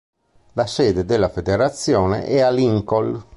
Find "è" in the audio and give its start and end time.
2.25-2.39